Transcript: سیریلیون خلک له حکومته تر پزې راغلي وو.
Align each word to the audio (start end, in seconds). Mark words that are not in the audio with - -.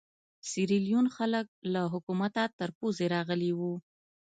سیریلیون 0.49 1.05
خلک 1.15 1.47
له 1.73 1.81
حکومته 1.93 2.43
تر 2.57 2.69
پزې 2.77 3.05
راغلي 3.15 3.51
وو. 3.59 3.73